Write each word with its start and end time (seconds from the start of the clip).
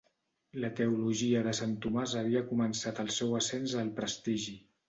La 0.63 0.71
teologia 0.79 1.43
de 1.49 1.53
Sant 1.59 1.77
Tomàs 1.87 2.17
havia 2.23 2.43
començat 2.49 3.03
el 3.07 3.15
seu 3.19 3.39
ascens 3.43 3.81
al 3.83 3.97
prestigi. 4.01 4.61